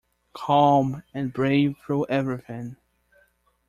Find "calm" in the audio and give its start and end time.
0.33-1.03